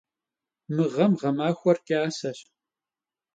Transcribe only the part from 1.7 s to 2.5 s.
ç'aseş.